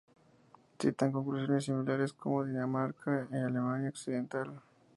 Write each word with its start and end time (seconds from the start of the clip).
Citan 0.79 1.11
conclusiones 1.11 1.65
similares 1.65 2.11
como 2.13 2.43
Dinamarca 2.43 3.27
y 3.31 3.35
Alemania 3.35 3.89
Occidental. 3.89 4.59